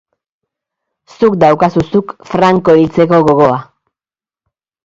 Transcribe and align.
Zuk 1.19 1.37
daukazu, 1.43 1.85
zuk, 1.93 2.15
Franco 2.31 2.77
hiltzeko 2.81 3.23
gogoa? 3.29 3.63